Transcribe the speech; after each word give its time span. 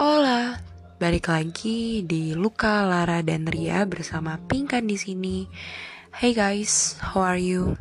Hola, 0.00 0.56
balik 0.96 1.28
lagi 1.28 2.00
di 2.08 2.32
Luka, 2.32 2.88
Lara, 2.88 3.20
dan 3.20 3.44
Ria 3.44 3.84
bersama 3.84 4.40
Pinkan 4.40 4.88
di 4.88 4.96
sini. 4.96 5.44
Hey 6.08 6.32
guys, 6.32 6.96
how 7.04 7.20
are 7.20 7.36
you? 7.36 7.76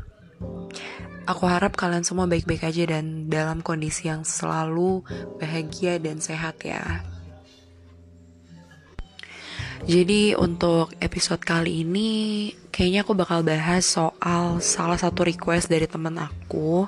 Aku 1.23 1.47
harap 1.47 1.79
kalian 1.79 2.03
semua 2.03 2.27
baik-baik 2.27 2.67
aja 2.67 2.91
dan 2.91 3.31
dalam 3.31 3.63
kondisi 3.63 4.11
yang 4.11 4.27
selalu 4.27 4.99
bahagia 5.39 5.95
dan 5.95 6.19
sehat 6.19 6.59
ya. 6.59 7.07
Jadi 9.87 10.35
untuk 10.35 10.91
episode 10.99 11.39
kali 11.39 11.87
ini 11.87 12.51
kayaknya 12.67 13.07
aku 13.07 13.15
bakal 13.15 13.47
bahas 13.47 13.87
soal 13.87 14.59
salah 14.59 14.99
satu 14.99 15.23
request 15.23 15.71
dari 15.71 15.87
temen 15.87 16.19
aku 16.19 16.83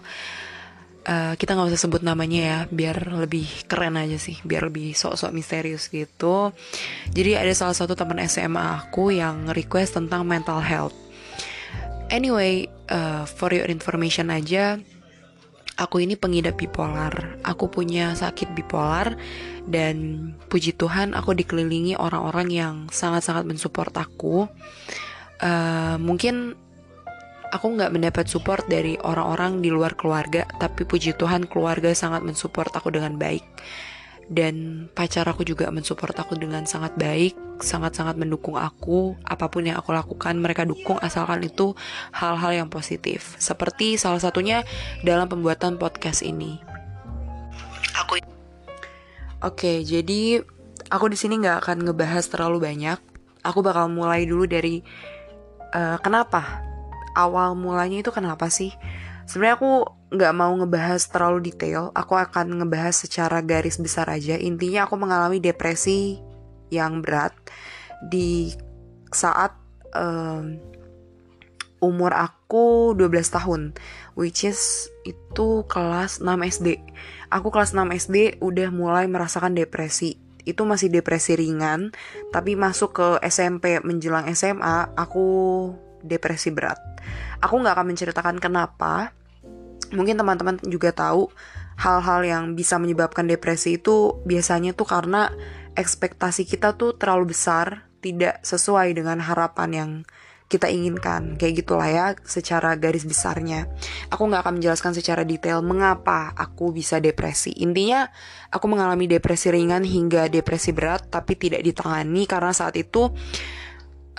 uh, 1.08 1.34
kita 1.38 1.56
nggak 1.58 1.74
usah 1.74 1.82
sebut 1.88 2.02
namanya 2.06 2.40
ya 2.42 2.60
biar 2.70 3.14
lebih 3.26 3.48
keren 3.66 3.98
aja 3.98 4.18
sih 4.18 4.38
biar 4.46 4.70
lebih 4.70 4.94
sok-sok 4.94 5.32
misterius 5.34 5.90
gitu. 5.90 6.54
Jadi 7.10 7.38
ada 7.38 7.54
salah 7.54 7.78
satu 7.78 7.98
teman 7.98 8.22
SMA 8.26 8.88
aku 8.88 9.14
yang 9.14 9.50
request 9.54 9.98
tentang 9.98 10.26
mental 10.26 10.62
health. 10.62 10.96
Anyway 12.12 12.68
uh, 12.92 13.24
for 13.24 13.50
your 13.56 13.66
information 13.72 14.30
aja 14.30 14.78
aku 15.80 16.04
ini 16.04 16.14
pengidap 16.14 16.62
bipolar. 16.62 17.42
Aku 17.42 17.72
punya 17.72 18.14
sakit 18.14 18.54
bipolar 18.54 19.18
dan 19.66 20.30
puji 20.50 20.78
Tuhan 20.78 21.18
aku 21.18 21.34
dikelilingi 21.34 21.98
orang-orang 21.98 22.48
yang 22.54 22.76
sangat-sangat 22.94 23.50
mensupport 23.50 23.94
aku. 24.06 24.46
Uh, 25.42 25.98
mungkin 25.98 26.54
aku 27.52 27.76
nggak 27.76 27.92
mendapat 27.92 28.26
support 28.32 28.64
dari 28.72 28.96
orang-orang 29.04 29.60
di 29.60 29.68
luar 29.68 29.94
keluarga, 30.00 30.48
tapi 30.58 30.88
puji 30.88 31.14
Tuhan 31.20 31.46
keluarga 31.46 31.92
sangat 31.92 32.24
mensupport 32.24 32.72
aku 32.72 32.90
dengan 32.90 33.20
baik. 33.20 33.44
Dan 34.32 34.88
pacar 34.96 35.28
aku 35.28 35.44
juga 35.44 35.68
mensupport 35.68 36.16
aku 36.24 36.40
dengan 36.40 36.64
sangat 36.64 36.96
baik, 36.96 37.36
sangat-sangat 37.60 38.16
mendukung 38.16 38.56
aku. 38.56 39.20
Apa 39.28 39.52
pun 39.52 39.68
yang 39.68 39.76
aku 39.76 39.92
lakukan, 39.92 40.40
mereka 40.40 40.64
dukung 40.64 40.96
asalkan 41.04 41.44
itu 41.44 41.76
hal-hal 42.16 42.56
yang 42.56 42.70
positif. 42.72 43.36
Seperti 43.44 44.00
salah 44.00 44.24
satunya 44.24 44.64
dalam 45.04 45.28
pembuatan 45.28 45.76
podcast 45.76 46.24
ini. 46.24 46.64
Aku 48.00 48.24
Oke, 49.44 49.84
jadi 49.84 50.40
aku 50.88 51.12
di 51.12 51.18
sini 51.20 51.44
nggak 51.44 51.68
akan 51.68 51.78
ngebahas 51.92 52.24
terlalu 52.32 52.72
banyak. 52.72 53.00
Aku 53.44 53.60
bakal 53.60 53.92
mulai 53.92 54.24
dulu 54.24 54.48
dari 54.48 54.80
uh, 55.76 55.98
kenapa 56.00 56.71
awal 57.18 57.58
mulanya 57.58 58.02
itu 58.04 58.12
kenapa 58.14 58.48
sih? 58.48 58.74
Sebenarnya 59.26 59.56
aku 59.58 59.72
nggak 60.12 60.34
mau 60.36 60.52
ngebahas 60.60 61.02
terlalu 61.08 61.52
detail. 61.52 61.90
Aku 61.96 62.20
akan 62.20 62.62
ngebahas 62.62 62.96
secara 63.08 63.40
garis 63.40 63.80
besar 63.80 64.12
aja. 64.12 64.36
Intinya 64.36 64.86
aku 64.86 65.00
mengalami 65.00 65.40
depresi 65.40 66.20
yang 66.72 67.00
berat 67.00 67.32
di 68.04 68.52
saat 69.12 69.56
um, 69.96 70.60
umur 71.82 72.14
aku 72.14 72.94
12 72.94 73.10
tahun 73.34 73.62
which 74.14 74.46
is 74.46 74.92
itu 75.08 75.66
kelas 75.66 76.22
6 76.22 76.28
SD. 76.28 76.80
Aku 77.32 77.50
kelas 77.50 77.74
6 77.74 77.88
SD 77.90 78.44
udah 78.44 78.70
mulai 78.70 79.08
merasakan 79.08 79.56
depresi. 79.56 80.20
Itu 80.42 80.66
masih 80.66 80.90
depresi 80.90 81.38
ringan, 81.38 81.94
tapi 82.34 82.58
masuk 82.58 82.98
ke 82.98 83.08
SMP 83.22 83.78
menjelang 83.82 84.26
SMA 84.34 84.90
aku 84.98 85.30
depresi 86.04 86.54
berat. 86.54 86.78
Aku 87.42 87.58
nggak 87.58 87.74
akan 87.78 87.88
menceritakan 87.94 88.38
kenapa. 88.38 89.14
Mungkin 89.92 90.16
teman-teman 90.16 90.56
juga 90.68 90.96
tahu 90.96 91.28
hal-hal 91.82 92.22
yang 92.24 92.44
bisa 92.54 92.78
menyebabkan 92.78 93.26
depresi 93.26 93.82
itu 93.82 94.22
biasanya 94.24 94.72
tuh 94.78 94.88
karena 94.88 95.34
ekspektasi 95.74 96.46
kita 96.48 96.78
tuh 96.78 96.96
terlalu 96.96 97.34
besar, 97.34 97.90
tidak 98.00 98.40
sesuai 98.46 98.94
dengan 98.96 99.20
harapan 99.20 99.70
yang 99.72 99.92
kita 100.52 100.68
inginkan 100.68 101.40
kayak 101.40 101.64
gitulah 101.64 101.88
ya 101.88 102.12
secara 102.28 102.76
garis 102.76 103.08
besarnya 103.08 103.72
aku 104.12 104.28
nggak 104.28 104.44
akan 104.44 104.60
menjelaskan 104.60 104.92
secara 104.92 105.24
detail 105.24 105.64
mengapa 105.64 106.36
aku 106.36 106.76
bisa 106.76 107.00
depresi 107.00 107.56
intinya 107.56 108.12
aku 108.52 108.68
mengalami 108.68 109.08
depresi 109.08 109.48
ringan 109.48 109.88
hingga 109.88 110.28
depresi 110.28 110.76
berat 110.76 111.08
tapi 111.08 111.40
tidak 111.40 111.64
ditangani 111.64 112.28
karena 112.28 112.52
saat 112.52 112.76
itu 112.76 113.08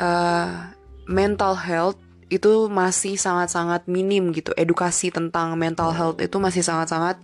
uh, 0.01 0.73
mental 1.07 1.59
health 1.59 1.99
itu 2.33 2.67
masih 2.73 3.21
sangat-sangat 3.21 3.85
minim 3.91 4.33
gitu. 4.33 4.57
Edukasi 4.57 5.13
tentang 5.13 5.53
mental 5.61 5.93
health 5.93 6.19
itu 6.25 6.41
masih 6.41 6.65
sangat-sangat 6.65 7.21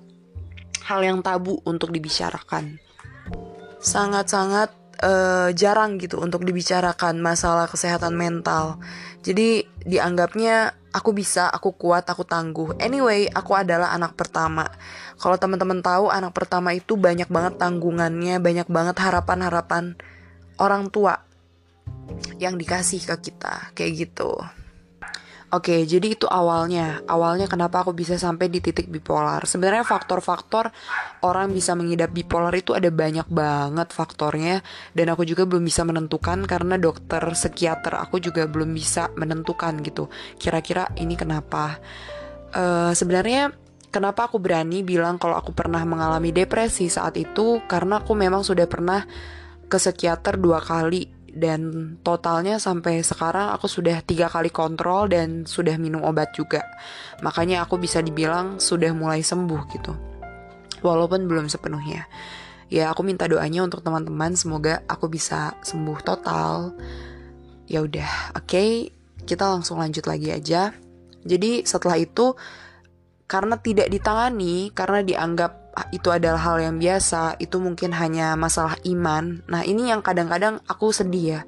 hal 0.84 1.00
yang 1.00 1.25
tabu 1.25 1.61
untuk 1.65 1.93
dibicarakan. 1.93 2.77
Sangat-sangat 3.81 4.75
uh, 5.00 5.49
jarang 5.55 5.97
gitu 5.97 6.21
untuk 6.21 6.44
dibicarakan 6.44 7.21
masalah 7.25 7.71
kesehatan 7.71 8.15
mental. 8.16 8.77
Jadi 9.25 9.65
dianggapnya 9.84 10.77
aku 10.93 11.16
bisa, 11.16 11.49
aku 11.49 11.72
kuat, 11.77 12.05
aku 12.09 12.25
tangguh. 12.28 12.77
Anyway, 12.77 13.28
aku 13.31 13.56
adalah 13.56 13.95
anak 13.95 14.12
pertama. 14.19 14.69
Kalau 15.19 15.37
teman-teman 15.41 15.81
tahu, 15.81 16.12
anak 16.12 16.37
pertama 16.37 16.75
itu 16.77 16.95
banyak 16.95 17.33
banget 17.33 17.59
tanggungannya, 17.59 18.39
banyak 18.39 18.69
banget 18.71 18.97
harapan-harapan 19.00 19.99
orang 20.59 20.91
tua 20.91 21.28
yang 22.38 22.54
dikasih 22.54 23.02
ke 23.04 23.30
kita 23.30 23.74
kayak 23.74 24.08
gitu. 24.08 24.38
Oke, 25.48 25.88
jadi 25.88 26.12
itu 26.12 26.28
awalnya. 26.28 27.00
Awalnya 27.08 27.48
kenapa 27.48 27.80
aku 27.80 27.96
bisa 27.96 28.20
sampai 28.20 28.52
di 28.52 28.60
titik 28.60 28.92
bipolar. 28.92 29.48
Sebenarnya 29.48 29.80
faktor-faktor 29.80 30.68
orang 31.24 31.56
bisa 31.56 31.72
mengidap 31.72 32.12
bipolar 32.12 32.52
itu 32.52 32.76
ada 32.76 32.92
banyak 32.92 33.24
banget 33.32 33.88
faktornya 33.97 34.60
dan 34.92 35.08
aku 35.08 35.24
juga 35.24 35.48
belum 35.48 35.64
bisa 35.64 35.88
menentukan 35.88 36.44
karena 36.44 36.76
dokter 36.76 37.24
psikiater 37.32 37.97
aku 37.97 38.20
juga 38.20 38.44
belum 38.44 38.76
bisa 38.76 39.08
menentukan 39.16 39.80
gitu. 39.80 40.12
Kira-kira 40.36 40.92
ini 41.00 41.16
kenapa? 41.16 41.80
Uh, 42.52 42.92
sebenarnya 42.92 43.48
kenapa 43.88 44.28
aku 44.28 44.36
berani 44.36 44.84
bilang 44.84 45.16
kalau 45.16 45.41
aku 45.41 45.56
pernah 45.56 45.80
mengalami 45.88 46.28
depresi 46.28 46.92
saat 46.92 47.16
itu 47.16 47.64
karena 47.64 48.04
aku 48.04 48.12
memang 48.12 48.44
sudah 48.44 48.68
pernah 48.68 49.08
ke 49.64 49.80
psikiater 49.80 50.36
dua 50.36 50.60
kali 50.60 51.17
dan 51.38 51.94
totalnya 52.03 52.59
sampai 52.59 53.06
sekarang 53.06 53.54
aku 53.54 53.71
sudah 53.71 54.03
tiga 54.03 54.26
kali 54.26 54.50
kontrol 54.50 55.06
dan 55.06 55.47
sudah 55.47 55.78
minum 55.78 56.03
obat 56.03 56.34
juga. 56.34 56.66
Makanya 57.22 57.62
aku 57.62 57.78
bisa 57.78 58.03
dibilang 58.03 58.59
sudah 58.59 58.91
mulai 58.91 59.22
sembuh 59.22 59.62
gitu. 59.71 59.93
Walaupun 60.82 61.31
belum 61.31 61.47
sepenuhnya. 61.47 62.10
Ya 62.69 62.93
aku 62.93 63.00
minta 63.06 63.25
doanya 63.25 63.65
untuk 63.65 63.81
teman-teman 63.81 64.37
semoga 64.37 64.84
aku 64.91 65.09
bisa 65.09 65.56
sembuh 65.65 65.98
total. 66.04 66.77
Ya 67.71 67.81
udah 67.81 68.37
oke. 68.37 68.44
Okay, 68.44 68.71
kita 69.25 69.48
langsung 69.48 69.81
lanjut 69.81 70.04
lagi 70.04 70.34
aja. 70.34 70.75
Jadi 71.25 71.65
setelah 71.65 71.97
itu 71.97 72.37
karena 73.28 73.60
tidak 73.60 73.93
ditangani 73.93 74.72
karena 74.72 75.04
dianggap 75.04 75.53
itu 75.94 76.09
adalah 76.11 76.41
hal 76.41 76.59
yang 76.59 76.77
biasa, 76.81 77.39
itu 77.39 77.61
mungkin 77.62 77.94
hanya 77.94 78.34
masalah 78.34 78.75
iman. 78.89 79.44
Nah, 79.47 79.62
ini 79.62 79.93
yang 79.93 80.03
kadang-kadang 80.03 80.59
aku 80.66 80.91
sedih 80.91 81.25
ya. 81.39 81.41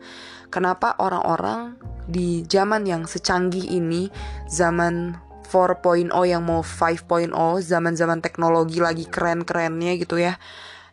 Kenapa 0.51 0.99
orang-orang 0.99 1.79
di 2.11 2.43
zaman 2.47 2.87
yang 2.87 3.07
secanggih 3.07 3.71
ini, 3.71 4.11
zaman 4.51 5.19
4.0 5.47 6.11
yang 6.27 6.43
mau 6.43 6.63
5.0, 6.63 7.31
zaman-zaman 7.63 8.19
teknologi 8.23 8.79
lagi 8.79 9.07
keren-kerennya 9.07 9.99
gitu 9.99 10.19
ya. 10.19 10.39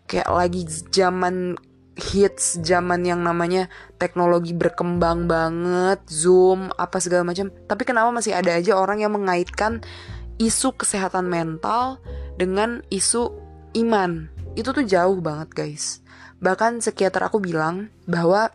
Kayak 0.10 0.30
lagi 0.34 0.62
zaman 0.90 1.58
hits 1.98 2.62
zaman 2.62 3.02
yang 3.02 3.26
namanya 3.26 3.66
teknologi 3.98 4.54
berkembang 4.54 5.26
banget, 5.26 6.06
Zoom, 6.06 6.70
apa 6.78 7.02
segala 7.02 7.26
macam. 7.26 7.50
Tapi 7.50 7.84
kenapa 7.84 8.14
masih 8.14 8.38
ada 8.38 8.54
aja 8.54 8.78
orang 8.78 9.02
yang 9.02 9.18
mengaitkan 9.18 9.82
isu 10.38 10.78
kesehatan 10.78 11.26
mental 11.26 11.98
dengan 12.38 12.86
isu 12.94 13.34
iman. 13.76 14.30
Itu 14.54 14.74
tuh 14.74 14.86
jauh 14.86 15.18
banget, 15.22 15.50
guys. 15.54 16.02
Bahkan 16.42 16.82
psikiater 16.86 17.26
aku 17.26 17.42
bilang 17.42 17.90
bahwa 18.06 18.54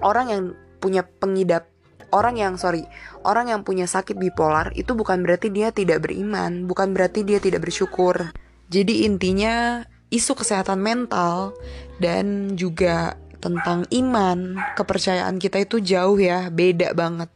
orang 0.00 0.26
yang 0.28 0.42
punya 0.82 1.04
pengidap 1.06 1.72
orang 2.12 2.36
yang 2.36 2.54
sorry 2.60 2.84
orang 3.24 3.48
yang 3.48 3.64
punya 3.64 3.88
sakit 3.88 4.14
bipolar 4.14 4.70
itu 4.76 4.92
bukan 4.92 5.24
berarti 5.24 5.48
dia 5.48 5.72
tidak 5.72 6.04
beriman 6.04 6.68
bukan 6.68 6.92
berarti 6.92 7.24
dia 7.24 7.40
tidak 7.40 7.64
bersyukur 7.64 8.30
jadi 8.68 9.08
intinya 9.08 9.82
isu 10.12 10.36
kesehatan 10.36 10.78
mental 10.78 11.56
dan 11.98 12.54
juga 12.54 13.16
tentang 13.42 13.88
iman 13.90 14.60
kepercayaan 14.78 15.40
kita 15.40 15.64
itu 15.64 15.82
jauh 15.82 16.20
ya 16.20 16.52
beda 16.52 16.92
banget 16.94 17.32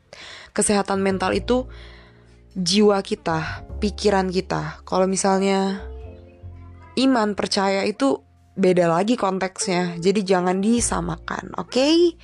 kesehatan 0.53 1.03
mental 1.03 1.33
itu 1.35 1.67
jiwa 2.57 3.05
kita 3.05 3.69
pikiran 3.77 4.33
kita 4.33 4.81
kalau 4.89 5.05
misalnya 5.05 5.85
iman 6.97 7.37
percaya 7.37 7.85
itu 7.85 8.25
beda 8.57 8.89
lagi 8.89 9.15
konteksnya. 9.21 10.01
Jadi 10.01 10.25
jangan 10.25 10.65
disamakan, 10.65 11.53
oke? 11.61 11.71
Okay? 11.71 12.17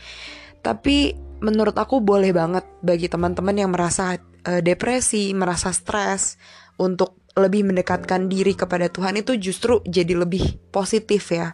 Tapi 0.64 1.12
menurut 1.44 1.76
aku 1.76 2.00
boleh 2.00 2.32
banget 2.32 2.64
bagi 2.80 3.12
teman-teman 3.12 3.52
yang 3.52 3.70
merasa 3.70 4.16
uh, 4.16 4.62
depresi, 4.64 5.36
merasa 5.36 5.70
stres 5.76 6.40
untuk 6.80 7.20
lebih 7.36 7.68
mendekatkan 7.68 8.28
diri 8.28 8.52
kepada 8.52 8.92
Tuhan 8.92 9.16
itu 9.20 9.36
justru 9.36 9.84
jadi 9.84 10.16
lebih 10.16 10.72
positif 10.72 11.32
ya. 11.32 11.52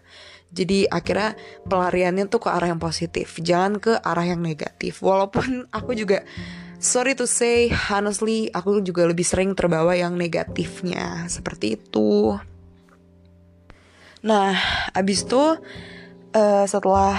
Jadi 0.49 0.89
akhirnya 0.89 1.37
pelariannya 1.69 2.25
tuh 2.33 2.41
ke 2.41 2.49
arah 2.49 2.73
yang 2.73 2.81
positif, 2.81 3.37
jangan 3.43 3.77
ke 3.83 3.93
arah 4.01 4.25
yang 4.25 4.41
negatif. 4.41 5.05
Walaupun 5.05 5.67
aku 5.79 5.93
juga 5.99 6.23
sorry 6.79 7.19
to 7.19 7.27
say, 7.27 7.71
honestly 7.71 8.49
aku 8.55 8.81
juga 8.83 9.07
lebih 9.07 9.27
sering 9.27 9.53
terbawa 9.55 9.95
yang 9.99 10.15
negatifnya 10.15 11.27
seperti 11.27 11.79
itu. 11.79 12.39
Nah, 14.23 14.55
abis 14.95 15.23
itu 15.27 15.45
uh, 16.35 16.65
setelah 16.67 17.15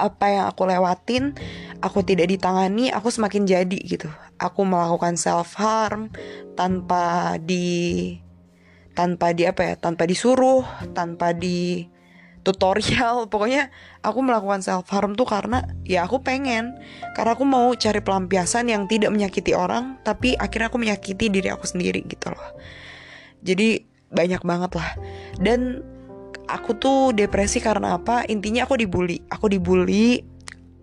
apa 0.00 0.26
yang 0.32 0.44
aku 0.48 0.64
lewatin, 0.64 1.36
aku 1.84 2.00
tidak 2.02 2.32
ditangani, 2.32 2.88
aku 2.90 3.12
semakin 3.12 3.44
jadi 3.46 3.78
gitu. 3.84 4.08
Aku 4.40 4.64
melakukan 4.64 5.20
self 5.20 5.54
harm 5.60 6.08
tanpa 6.56 7.36
di 7.38 8.16
tanpa 8.96 9.30
di 9.30 9.46
apa 9.46 9.62
ya 9.62 9.74
tanpa 9.78 10.08
disuruh 10.08 10.66
tanpa 10.96 11.30
di 11.30 11.86
tutorial. 12.42 13.24
Pokoknya 13.32 13.68
aku 14.00 14.18
melakukan 14.24 14.60
self 14.64 14.88
harm 14.90 15.14
tuh 15.14 15.28
karena 15.28 15.64
ya 15.84 16.04
aku 16.04 16.20
pengen. 16.22 16.76
Karena 17.16 17.36
aku 17.36 17.44
mau 17.44 17.72
cari 17.76 18.00
pelampiasan 18.00 18.68
yang 18.68 18.88
tidak 18.90 19.12
menyakiti 19.12 19.52
orang 19.52 20.00
tapi 20.02 20.34
akhirnya 20.36 20.68
aku 20.72 20.78
menyakiti 20.80 21.28
diri 21.28 21.48
aku 21.52 21.64
sendiri 21.68 22.04
gitu 22.06 22.32
loh. 22.32 22.50
Jadi 23.40 23.84
banyak 24.10 24.42
banget 24.42 24.72
lah. 24.76 24.90
Dan 25.38 25.80
aku 26.50 26.76
tuh 26.76 27.14
depresi 27.14 27.62
karena 27.62 27.96
apa? 27.96 28.26
Intinya 28.26 28.66
aku 28.66 28.76
dibully. 28.76 29.22
Aku 29.30 29.46
dibully 29.48 30.20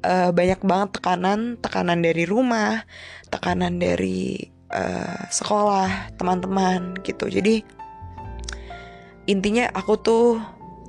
uh, 0.07 0.31
banyak 0.31 0.63
banget 0.63 0.89
tekanan. 0.98 1.60
Tekanan 1.60 2.01
dari 2.01 2.24
rumah 2.24 2.81
tekanan 3.27 3.77
dari 3.77 4.39
uh, 4.71 5.27
sekolah 5.27 6.15
teman-teman 6.15 6.95
gitu. 7.03 7.27
Jadi 7.27 7.63
intinya 9.27 9.68
aku 9.75 9.94
tuh 10.00 10.39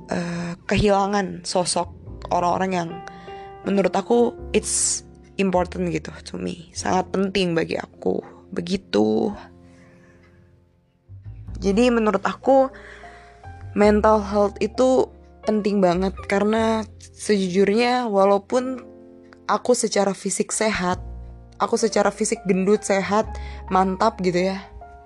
uh, 0.09 0.53
kehilangan 0.65 1.45
sosok 1.45 1.89
orang-orang 2.33 2.71
yang 2.73 2.89
menurut 3.63 3.93
aku 3.95 4.35
it's 4.51 5.05
important 5.39 5.89
gitu 5.89 6.11
to 6.25 6.35
me. 6.35 6.69
Sangat 6.75 7.09
penting 7.13 7.55
bagi 7.55 7.79
aku. 7.79 8.21
Begitu. 8.51 9.33
Jadi 11.59 11.91
menurut 11.91 12.23
aku 12.23 12.71
mental 13.77 14.23
health 14.25 14.57
itu 14.59 15.07
penting 15.45 15.79
banget 15.79 16.15
karena 16.27 16.83
sejujurnya 16.99 18.09
walaupun 18.11 18.83
aku 19.49 19.71
secara 19.73 20.13
fisik 20.13 20.53
sehat 20.53 21.01
aku 21.59 21.75
secara 21.75 22.13
fisik 22.13 22.43
gendut 22.47 22.85
sehat 22.85 23.27
mantap 23.67 24.19
gitu 24.23 24.51
ya 24.53 24.61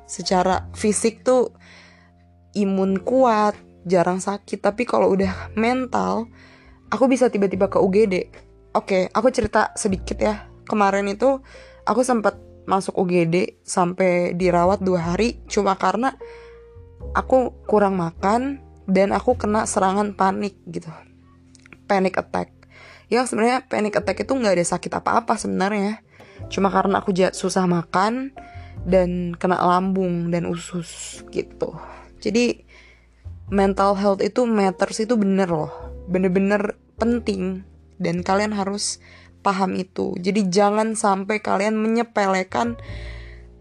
secara 0.06 0.68
fisik 0.76 1.26
tuh 1.26 1.56
imun 2.54 3.02
kuat, 3.02 3.58
jarang 3.84 4.20
sakit. 4.20 4.60
Tapi 4.60 4.84
kalau 4.88 5.12
udah 5.14 5.54
mental, 5.56 6.28
aku 6.90 7.08
bisa 7.08 7.30
tiba-tiba 7.30 7.68
ke 7.70 7.80
UGD. 7.80 8.16
Oke, 8.74 9.08
aku 9.14 9.30
cerita 9.30 9.72
sedikit 9.78 10.18
ya. 10.18 10.50
Kemarin 10.66 11.12
itu 11.12 11.44
aku 11.86 12.02
sempat 12.02 12.40
masuk 12.64 12.96
UGD 12.96 13.60
sampai 13.68 14.34
dirawat 14.40 14.80
dua 14.80 15.14
hari 15.14 15.44
cuma 15.52 15.76
karena 15.76 16.16
aku 17.12 17.52
kurang 17.68 18.00
makan 18.00 18.64
dan 18.88 19.12
aku 19.12 19.36
kena 19.36 19.68
serangan 19.68 20.16
panik 20.16 20.56
gitu. 20.68 20.90
Panic 21.88 22.16
attack. 22.16 22.56
Yang 23.12 23.36
sebenarnya 23.36 23.68
panic 23.68 24.00
attack 24.00 24.24
itu 24.24 24.32
nggak 24.32 24.56
ada 24.58 24.66
sakit 24.66 24.92
apa-apa 24.96 25.36
sebenarnya. 25.36 26.02
Cuma 26.48 26.72
karena 26.72 27.04
aku 27.04 27.12
susah 27.36 27.68
makan 27.68 28.32
dan 28.84 29.36
kena 29.36 29.60
lambung 29.60 30.32
dan 30.32 30.48
usus 30.48 31.22
gitu. 31.32 31.76
Jadi 32.24 32.64
mental 33.54 33.94
health 33.94 34.26
itu 34.26 34.50
matters 34.50 34.98
itu 34.98 35.14
bener 35.14 35.46
loh, 35.46 35.70
bener-bener 36.10 36.74
penting 36.98 37.62
dan 38.02 38.26
kalian 38.26 38.58
harus 38.58 38.98
paham 39.46 39.78
itu. 39.78 40.18
Jadi 40.18 40.50
jangan 40.50 40.98
sampai 40.98 41.38
kalian 41.38 41.78
menyepelekan 41.78 42.82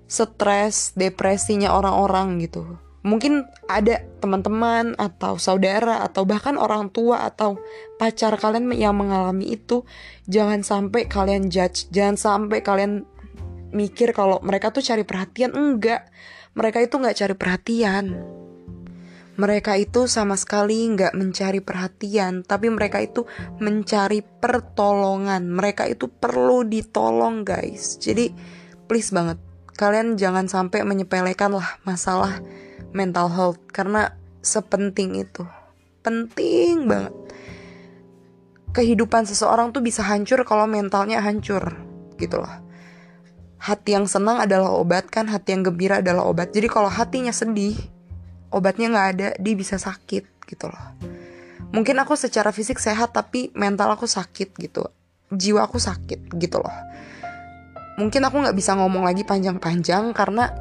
stres, 0.08 0.96
depresinya 0.96 1.76
orang-orang 1.76 2.40
gitu. 2.40 2.80
Mungkin 3.02 3.44
ada 3.66 4.06
teman-teman 4.22 4.94
atau 4.94 5.34
saudara 5.36 6.06
atau 6.06 6.22
bahkan 6.22 6.54
orang 6.54 6.88
tua 6.88 7.26
atau 7.26 7.58
pacar 7.98 8.38
kalian 8.38 8.70
yang 8.72 8.94
mengalami 8.94 9.58
itu, 9.58 9.82
jangan 10.30 10.62
sampai 10.62 11.10
kalian 11.10 11.50
judge, 11.50 11.90
jangan 11.90 12.14
sampai 12.14 12.62
kalian 12.62 13.02
mikir 13.74 14.14
kalau 14.14 14.38
mereka 14.40 14.70
tuh 14.70 14.86
cari 14.86 15.02
perhatian 15.02 15.52
enggak. 15.52 16.08
Mereka 16.54 16.84
itu 16.84 16.94
nggak 17.00 17.16
cari 17.16 17.34
perhatian 17.34 18.04
mereka 19.42 19.74
itu 19.74 20.06
sama 20.06 20.38
sekali 20.38 20.86
nggak 20.94 21.18
mencari 21.18 21.58
perhatian, 21.58 22.46
tapi 22.46 22.70
mereka 22.70 23.02
itu 23.02 23.26
mencari 23.58 24.22
pertolongan. 24.22 25.50
Mereka 25.50 25.90
itu 25.90 26.06
perlu 26.06 26.62
ditolong, 26.62 27.42
guys. 27.42 27.98
Jadi, 27.98 28.30
please 28.86 29.10
banget, 29.10 29.42
kalian 29.74 30.14
jangan 30.14 30.46
sampai 30.46 30.86
menyepelekan 30.86 31.58
lah 31.58 31.82
masalah 31.82 32.38
mental 32.94 33.26
health 33.34 33.58
karena 33.74 34.14
sepenting 34.46 35.18
itu, 35.18 35.42
penting 36.06 36.86
banget. 36.86 37.14
Kehidupan 38.78 39.26
seseorang 39.26 39.74
tuh 39.74 39.82
bisa 39.82 40.06
hancur 40.06 40.46
kalau 40.46 40.70
mentalnya 40.70 41.18
hancur, 41.18 41.74
gitu 42.14 42.38
loh. 42.38 42.62
Hati 43.58 43.98
yang 43.98 44.06
senang 44.06 44.38
adalah 44.38 44.70
obat 44.70 45.10
kan, 45.10 45.26
hati 45.26 45.50
yang 45.50 45.66
gembira 45.66 45.98
adalah 45.98 46.30
obat. 46.30 46.54
Jadi 46.54 46.70
kalau 46.70 46.86
hatinya 46.90 47.34
sedih, 47.34 47.74
obatnya 48.52 48.92
nggak 48.92 49.08
ada 49.16 49.28
dia 49.40 49.54
bisa 49.56 49.80
sakit 49.80 50.46
gitu 50.46 50.68
loh. 50.68 50.84
Mungkin 51.72 51.96
aku 52.04 52.14
secara 52.14 52.52
fisik 52.52 52.76
sehat 52.76 53.16
tapi 53.16 53.48
mental 53.56 53.96
aku 53.96 54.04
sakit 54.04 54.52
gitu. 54.60 54.84
Jiwa 55.32 55.64
aku 55.64 55.80
sakit 55.80 56.36
gitu 56.36 56.60
loh. 56.60 56.76
Mungkin 57.96 58.20
aku 58.28 58.44
nggak 58.44 58.56
bisa 58.56 58.76
ngomong 58.76 59.08
lagi 59.08 59.24
panjang-panjang 59.24 60.12
karena 60.12 60.52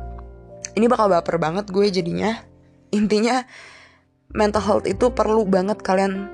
ini 0.79 0.87
bakal 0.87 1.11
baper 1.11 1.35
banget 1.35 1.67
gue 1.67 1.85
jadinya. 1.91 2.39
Intinya 2.95 3.43
mental 4.31 4.63
health 4.63 4.87
itu 4.87 5.11
perlu 5.11 5.43
banget 5.43 5.83
kalian 5.83 6.31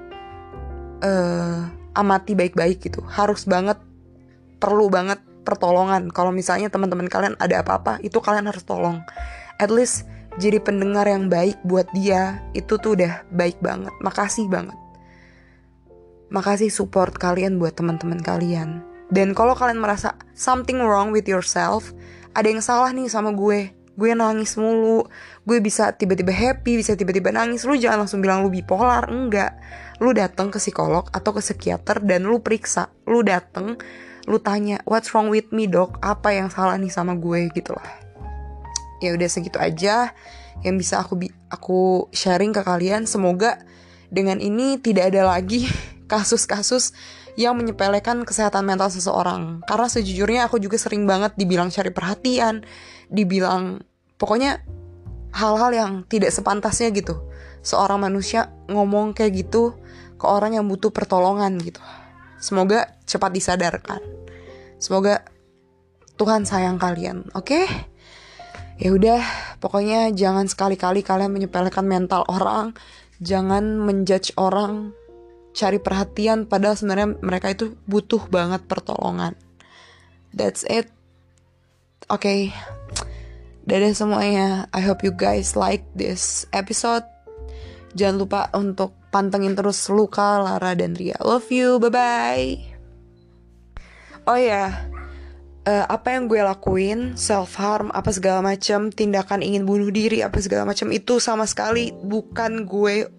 uh, 1.02 1.66
amati 1.98 2.38
baik-baik 2.38 2.78
gitu. 2.86 3.02
Harus 3.06 3.50
banget 3.50 3.82
perlu 4.62 4.94
banget 4.94 5.18
pertolongan. 5.42 6.14
Kalau 6.14 6.30
misalnya 6.30 6.70
teman-teman 6.70 7.10
kalian 7.10 7.34
ada 7.42 7.66
apa-apa 7.66 7.98
itu 8.06 8.22
kalian 8.22 8.46
harus 8.46 8.62
tolong. 8.62 9.02
At 9.58 9.74
least 9.74 10.06
jadi 10.38 10.62
pendengar 10.62 11.10
yang 11.10 11.34
baik 11.34 11.58
buat 11.66 11.90
dia 11.98 12.46
itu 12.54 12.78
tuh 12.78 12.94
udah 12.94 13.26
baik 13.34 13.58
banget. 13.58 13.90
Makasih 14.06 14.46
banget. 14.46 14.78
Makasih 16.30 16.70
support 16.70 17.18
kalian 17.18 17.58
buat 17.58 17.74
teman-teman 17.74 18.22
kalian. 18.22 18.86
Dan 19.10 19.34
kalau 19.34 19.58
kalian 19.58 19.82
merasa 19.82 20.14
something 20.38 20.78
wrong 20.78 21.10
with 21.10 21.26
yourself 21.26 21.90
ada 22.38 22.54
yang 22.54 22.62
salah 22.62 22.94
nih 22.94 23.10
sama 23.10 23.34
gue. 23.34 23.74
Gue 23.98 24.14
nangis 24.14 24.54
mulu. 24.62 25.10
Gue 25.42 25.58
bisa 25.58 25.90
tiba-tiba 25.98 26.30
happy 26.30 26.86
bisa 26.86 26.94
tiba-tiba 26.94 27.34
nangis. 27.34 27.66
Lu 27.66 27.74
jangan 27.74 28.06
langsung 28.06 28.22
bilang 28.22 28.46
lu 28.46 28.54
bipolar 28.54 29.10
enggak. 29.10 29.58
Lu 29.98 30.14
datang 30.14 30.54
ke 30.54 30.62
psikolog 30.62 31.10
atau 31.10 31.34
ke 31.34 31.42
psikiater 31.42 32.06
dan 32.06 32.30
lu 32.30 32.46
periksa. 32.46 32.94
Lu 33.10 33.26
dateng 33.26 33.74
lu 34.30 34.38
tanya 34.38 34.86
what's 34.86 35.10
wrong 35.18 35.34
with 35.34 35.50
me 35.50 35.66
dok? 35.66 35.98
Apa 36.06 36.30
yang 36.30 36.54
salah 36.54 36.78
nih 36.78 36.94
sama 36.94 37.18
gue? 37.18 37.50
Gitu 37.50 37.74
lah 37.74 38.07
ya 39.04 39.14
udah 39.14 39.30
segitu 39.30 39.58
aja 39.62 40.12
yang 40.66 40.76
bisa 40.78 41.02
aku 41.02 41.30
aku 41.50 42.10
sharing 42.14 42.54
ke 42.54 42.62
kalian. 42.66 43.06
Semoga 43.06 43.62
dengan 44.10 44.42
ini 44.42 44.80
tidak 44.82 45.14
ada 45.14 45.28
lagi 45.28 45.68
kasus-kasus 46.12 46.96
yang 47.38 47.54
menyepelekan 47.54 48.26
kesehatan 48.26 48.66
mental 48.66 48.90
seseorang. 48.90 49.62
Karena 49.70 49.88
sejujurnya 49.88 50.50
aku 50.50 50.58
juga 50.58 50.82
sering 50.82 51.06
banget 51.06 51.38
dibilang 51.38 51.70
cari 51.70 51.94
perhatian 51.94 52.66
dibilang 53.08 53.80
pokoknya 54.18 54.66
hal-hal 55.32 55.72
yang 55.72 55.92
tidak 56.10 56.34
sepantasnya 56.34 56.90
gitu. 56.92 57.22
Seorang 57.62 58.02
manusia 58.02 58.50
ngomong 58.72 59.14
kayak 59.14 59.46
gitu 59.46 59.78
ke 60.18 60.26
orang 60.26 60.58
yang 60.58 60.66
butuh 60.66 60.90
pertolongan 60.90 61.62
gitu. 61.62 61.80
Semoga 62.42 62.98
cepat 63.06 63.32
disadarkan. 63.34 64.02
Semoga 64.82 65.22
Tuhan 66.18 66.50
sayang 66.50 66.82
kalian 66.82 67.30
oke? 67.38 67.46
okay? 67.46 67.66
Ya 68.78 68.90
udah 68.94 69.22
pokoknya 69.62 70.14
jangan 70.14 70.46
sekali-kali 70.46 71.02
kalian 71.06 71.34
menyepelekan 71.34 71.86
mental 71.86 72.24
orang. 72.30 72.74
Jangan 73.18 73.82
menjudge 73.82 74.38
orang. 74.38 74.94
Cari 75.58 75.82
perhatian 75.82 76.46
padahal 76.46 76.78
sebenarnya 76.78 77.18
mereka 77.20 77.50
itu 77.50 77.74
butuh 77.90 78.30
banget 78.30 78.66
pertolongan. 78.70 79.34
That's 80.32 80.62
it. 80.70 80.94
Oke. 82.08 82.22
Okay. 82.22 82.42
dadah 83.68 83.92
semuanya. 83.92 84.72
I 84.72 84.80
hope 84.86 85.04
you 85.04 85.12
guys 85.12 85.60
like 85.60 85.84
this 85.92 86.48
episode. 86.56 87.04
Jangan 87.98 88.16
lupa 88.16 88.42
untuk 88.56 88.96
pantengin 89.12 89.58
terus 89.58 89.82
Luka, 89.92 90.40
Lara, 90.40 90.72
dan 90.78 90.96
Ria. 90.96 91.20
Love 91.20 91.52
you. 91.52 91.82
Bye 91.82 91.92
bye 91.92 92.78
oh 94.28 94.36
ya 94.36 94.68
yeah 94.68 94.97
uh, 95.68 95.86
apa 95.92 96.16
yang 96.16 96.32
gue 96.32 96.40
lakuin 96.40 97.20
self 97.20 97.60
harm 97.60 97.92
apa 97.92 98.10
segala 98.16 98.40
macam 98.40 98.88
tindakan 98.88 99.44
ingin 99.44 99.68
bunuh 99.68 99.92
diri 99.92 100.24
apa 100.24 100.40
segala 100.40 100.64
macam 100.64 100.88
itu 100.96 101.20
sama 101.20 101.44
sekali 101.44 101.92
bukan 101.92 102.64
gue 102.64 103.12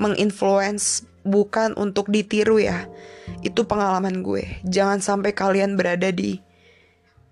menginfluence 0.00 1.04
bukan 1.22 1.74
untuk 1.78 2.10
ditiru 2.10 2.58
ya. 2.58 2.86
Itu 3.44 3.66
pengalaman 3.66 4.24
gue. 4.24 4.62
Jangan 4.66 5.04
sampai 5.04 5.36
kalian 5.36 5.78
berada 5.78 6.10
di 6.10 6.38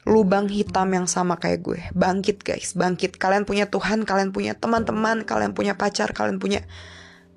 lubang 0.08 0.48
hitam 0.48 0.88
yang 0.90 1.06
sama 1.06 1.36
kayak 1.36 1.60
gue. 1.60 1.80
Bangkit 1.92 2.42
guys, 2.42 2.74
bangkit. 2.74 3.20
Kalian 3.20 3.44
punya 3.44 3.68
Tuhan, 3.68 4.06
kalian 4.08 4.32
punya 4.32 4.56
teman-teman, 4.56 5.26
kalian 5.28 5.52
punya 5.52 5.76
pacar, 5.76 6.10
kalian 6.16 6.40
punya 6.40 6.64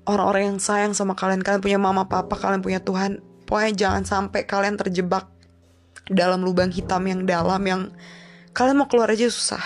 orang-orang 0.08 0.56
yang 0.56 0.60
sayang 0.60 0.92
sama 0.96 1.16
kalian, 1.16 1.44
kalian 1.44 1.62
punya 1.62 1.78
mama 1.78 2.08
papa, 2.08 2.34
kalian 2.38 2.64
punya 2.64 2.80
Tuhan. 2.80 3.20
Pokoknya 3.44 3.72
jangan 3.76 4.02
sampai 4.08 4.48
kalian 4.48 4.80
terjebak 4.80 5.28
dalam 6.08 6.44
lubang 6.44 6.72
hitam 6.72 7.04
yang 7.08 7.20
dalam 7.24 7.62
yang 7.64 7.82
kalian 8.56 8.80
mau 8.80 8.88
keluar 8.88 9.12
aja 9.12 9.28
susah. 9.28 9.62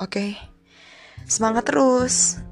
Oke. 0.00 0.08
Okay? 0.08 0.30
Semangat 1.28 1.68
terus. 1.68 2.42